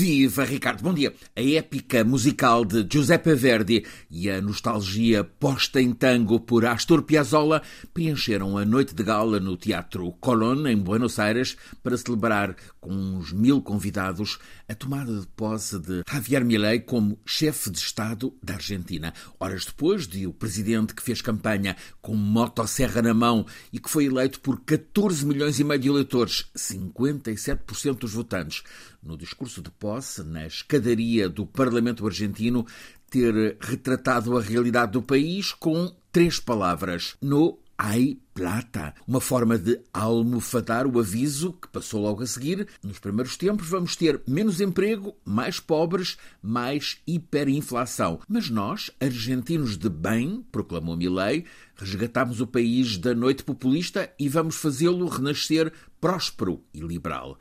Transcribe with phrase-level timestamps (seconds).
[0.00, 1.14] Viva Ricardo, bom dia.
[1.36, 7.60] A épica musical de Giuseppe Verdi e a nostalgia posta em tango por Astor Piazzolla
[7.92, 13.30] preencheram a noite de gala no Teatro Colón, em Buenos Aires, para celebrar com uns
[13.30, 19.12] mil convidados a tomada de posse de Javier Milei como chefe de Estado da Argentina.
[19.38, 24.06] Horas depois de o presidente que fez campanha com motosserra na mão e que foi
[24.06, 28.62] eleito por 14 milhões e meio de eleitores, 57% dos votantes,
[29.02, 29.89] no discurso de posse
[30.24, 32.66] na escadaria do Parlamento argentino
[33.10, 39.80] ter retratado a realidade do país com três palavras: no Ai plata, uma forma de
[39.90, 42.68] almofadar o aviso que passou logo a seguir.
[42.82, 48.20] Nos primeiros tempos vamos ter menos emprego, mais pobres, mais hiperinflação.
[48.28, 54.56] Mas nós, argentinos de bem, proclamou Milei, resgatamos o país da noite populista e vamos
[54.56, 57.38] fazê-lo renascer próspero e liberal.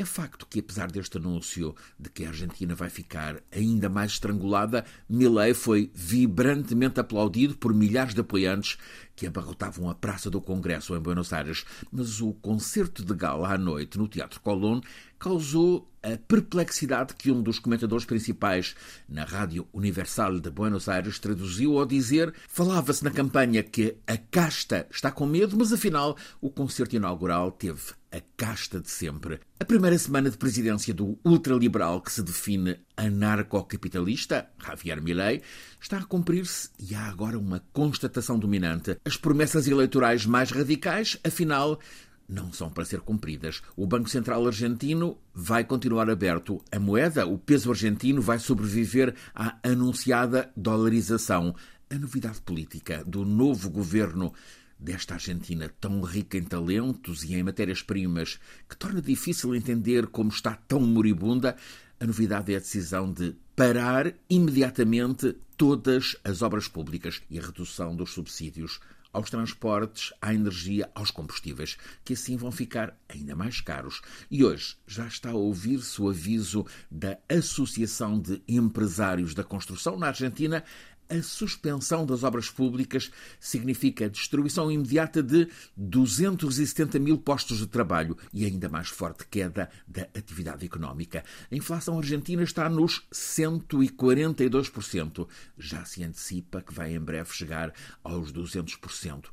[0.00, 4.84] É facto que, apesar deste anúncio de que a Argentina vai ficar ainda mais estrangulada,
[5.08, 8.78] Milei foi vibrantemente aplaudido por milhares de apoiantes
[9.16, 11.64] que abarrotavam a Praça do Congresso em Buenos Aires.
[11.90, 14.80] Mas o concerto de gala à noite no Teatro Colón
[15.18, 18.76] causou a perplexidade que um dos comentadores principais
[19.08, 24.86] na Rádio Universal de Buenos Aires traduziu ao dizer: falava-se na campanha que a casta
[24.92, 29.40] está com medo, mas afinal o concerto inaugural teve a casta de sempre.
[29.60, 35.42] A primeira semana de presidência do ultraliberal que se define anarcocapitalista, Javier Milei,
[35.80, 38.96] está a cumprir-se e há agora uma constatação dominante.
[39.04, 41.78] As promessas eleitorais mais radicais, afinal,
[42.28, 43.62] não são para ser cumpridas.
[43.76, 46.62] O Banco Central Argentino vai continuar aberto.
[46.70, 51.54] A moeda, o peso argentino, vai sobreviver à anunciada dolarização.
[51.90, 54.34] A novidade política do novo governo
[54.78, 60.54] desta Argentina tão rica em talentos e em matérias-primas que torna difícil entender como está
[60.54, 61.56] tão moribunda,
[62.00, 67.96] a novidade é a decisão de parar imediatamente todas as obras públicas e a redução
[67.96, 68.78] dos subsídios
[69.12, 74.00] aos transportes, à energia, aos combustíveis, que assim vão ficar ainda mais caros.
[74.30, 80.08] E hoje já está a ouvir-se o aviso da Associação de Empresários da Construção na
[80.08, 80.62] Argentina
[81.08, 83.10] a suspensão das obras públicas
[83.40, 89.70] significa a destruição imediata de 270 mil postos de trabalho e ainda mais forte queda
[89.86, 91.24] da atividade económica.
[91.50, 95.26] A inflação argentina está nos 142%.
[95.56, 97.72] Já se antecipa que vai em breve chegar
[98.04, 99.26] aos 200%.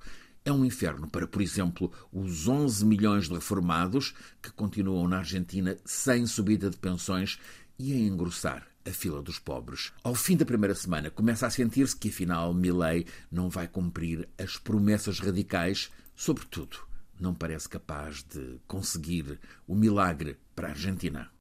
[0.45, 5.75] É um inferno para, por exemplo, os 11 milhões de reformados que continuam na Argentina
[5.83, 7.39] sem subida de pensões
[7.79, 9.91] e a engrossar a fila dos pobres.
[10.03, 14.57] Ao fim da primeira semana, começa a sentir-se que, afinal, Milley não vai cumprir as
[14.57, 16.77] promessas radicais, sobretudo,
[17.19, 21.31] não parece capaz de conseguir o milagre para a Argentina.